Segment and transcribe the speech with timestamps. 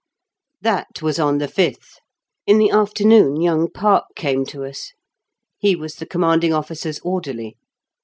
[0.61, 1.99] That was on the fifth.
[2.47, 4.93] In the afternoon young Park came to us.
[5.59, 7.55] He was the Commanding Officer's orderly.